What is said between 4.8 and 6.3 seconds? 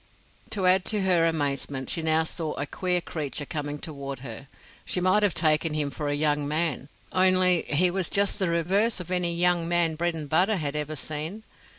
She might have taken him for a